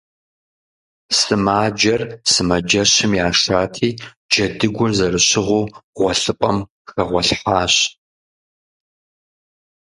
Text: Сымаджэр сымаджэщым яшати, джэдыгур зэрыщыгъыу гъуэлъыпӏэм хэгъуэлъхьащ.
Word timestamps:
Сымаджэр 1.19 2.01
сымаджэщым 2.31 3.11
яшати, 3.27 3.89
джэдыгур 4.29 4.91
зэрыщыгъыу 4.97 5.69
гъуэлъыпӏэм 5.95 6.57
хэгъуэлъхьащ. 6.91 7.75